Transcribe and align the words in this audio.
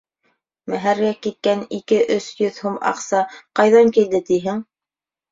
Мәһәргә 0.71 1.09
киткән 1.25 1.59
ике-өс 1.79 2.29
йөҙ 2.39 2.57
һум 2.67 2.79
аҡса 2.93 3.19
ҡайҙан 3.59 3.93
килде 3.99 4.23
тиһең. 4.31 4.63